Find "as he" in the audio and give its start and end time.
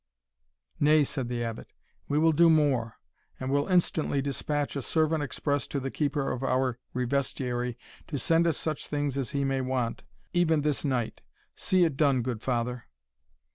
9.15-9.45